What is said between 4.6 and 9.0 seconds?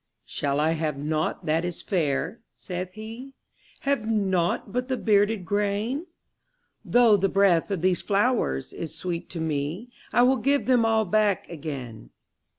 but the bearded grain? Though the breath of these flowers is